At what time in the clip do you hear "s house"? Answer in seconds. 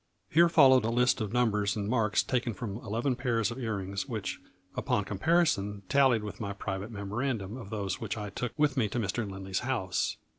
9.53-10.17